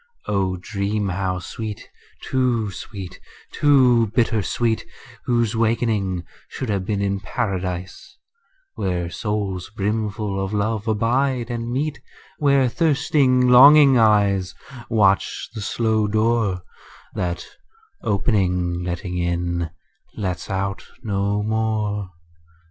O 0.25 0.57
dream 0.57 1.09
how 1.09 1.37
sweet, 1.37 1.87
too 2.23 2.71
sweet, 2.71 3.19
too 3.51 4.07
bitter 4.15 4.41
sweet, 4.41 4.83
Whose 5.25 5.55
wakening 5.55 6.23
should 6.49 6.69
have 6.69 6.85
been 6.87 7.03
in 7.03 7.19
Paradise, 7.19 8.17
Where 8.73 9.11
souls 9.11 9.69
brimful 9.69 10.43
of 10.43 10.53
love 10.55 10.87
abide 10.87 11.51
and 11.51 11.71
meet; 11.71 12.01
Where 12.39 12.67
thirsting 12.67 13.47
longing 13.47 13.99
eyes 13.99 14.55
Watch 14.89 15.49
the 15.53 15.61
slow 15.61 16.07
door 16.07 16.63
That 17.13 17.45
opening, 18.01 18.81
letting 18.83 19.19
in, 19.19 19.69
lets 20.15 20.49
out 20.49 20.83
no 21.03 21.43
more. 21.43 22.09